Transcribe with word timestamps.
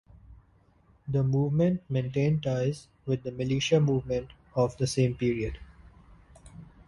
The 1.07 1.21
movement 1.23 1.83
maintained 1.87 2.41
ties 2.41 2.87
with 3.05 3.21
the 3.21 3.31
militia 3.31 3.79
movement 3.79 4.31
of 4.55 4.75
the 4.77 4.87
same 4.87 5.13
period. 5.13 5.59